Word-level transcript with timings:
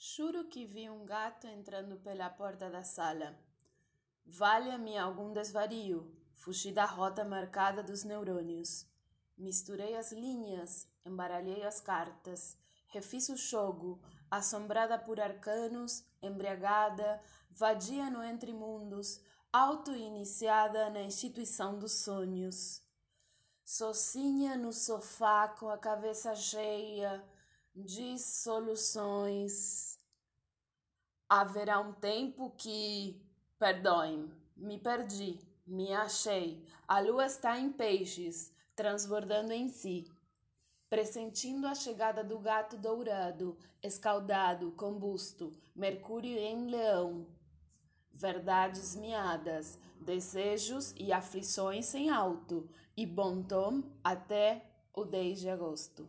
Juro 0.00 0.44
que 0.44 0.64
vi 0.64 0.88
um 0.88 1.04
gato 1.04 1.48
entrando 1.48 1.96
pela 1.96 2.30
porta 2.30 2.70
da 2.70 2.84
sala. 2.84 3.36
Valha-me 4.24 4.96
algum 4.96 5.32
desvario, 5.32 6.16
fugi 6.34 6.70
da 6.70 6.84
rota 6.84 7.24
marcada 7.24 7.82
dos 7.82 8.04
neurônios. 8.04 8.86
Misturei 9.36 9.96
as 9.96 10.12
linhas, 10.12 10.86
embaralhei 11.04 11.64
as 11.64 11.80
cartas, 11.80 12.56
refiz 12.86 13.28
o 13.28 13.36
jogo, 13.36 14.00
assombrada 14.30 14.96
por 14.96 15.18
arcanos, 15.18 16.04
embriagada, 16.22 17.20
vadia 17.50 18.08
no 18.08 18.22
entre 18.22 18.52
mundos, 18.52 19.20
auto-iniciada 19.52 20.90
na 20.90 21.02
instituição 21.02 21.76
dos 21.76 22.04
sonhos. 22.04 22.80
Sozinha 23.64 24.56
no 24.56 24.72
sofá 24.72 25.48
com 25.48 25.68
a 25.68 25.76
cabeça 25.76 26.36
cheia, 26.36 27.24
de 27.84 28.18
soluções. 28.18 29.87
Haverá 31.28 31.78
um 31.78 31.92
tempo 31.92 32.54
que, 32.56 33.20
perdoe-me, 33.58 34.32
me 34.56 34.78
perdi, 34.78 35.38
me 35.66 35.92
achei. 35.92 36.64
A 36.86 37.00
lua 37.00 37.26
está 37.26 37.58
em 37.58 37.70
peixes, 37.70 38.50
transbordando 38.74 39.52
em 39.52 39.68
si. 39.68 40.10
Pressentindo 40.88 41.66
a 41.66 41.74
chegada 41.74 42.24
do 42.24 42.38
gato 42.38 42.78
dourado, 42.78 43.58
escaldado, 43.82 44.72
combusto, 44.72 45.52
Mercúrio 45.76 46.38
em 46.38 46.70
leão. 46.70 47.26
Verdades 48.10 48.96
miadas, 48.96 49.78
desejos 50.00 50.94
e 50.96 51.12
aflições 51.12 51.84
sem 51.84 52.08
alto, 52.08 52.68
e 52.96 53.04
bom 53.04 53.42
tom 53.42 53.82
até 54.02 54.64
o 54.94 55.04
10 55.04 55.40
de 55.40 55.50
agosto. 55.50 56.08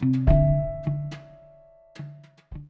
Thank 0.00 0.28
you. 0.28 0.63